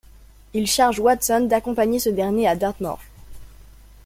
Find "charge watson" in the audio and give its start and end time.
0.65-1.41